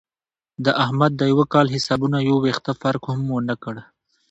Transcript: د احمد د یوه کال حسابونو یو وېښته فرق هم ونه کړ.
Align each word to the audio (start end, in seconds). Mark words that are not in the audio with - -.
د 0.65 0.67
احمد 0.83 1.11
د 1.17 1.21
یوه 1.31 1.45
کال 1.53 1.67
حسابونو 1.75 2.17
یو 2.29 2.37
وېښته 2.43 2.73
فرق 2.81 3.01
هم 3.11 3.21
ونه 3.33 3.55
کړ. 3.63 3.75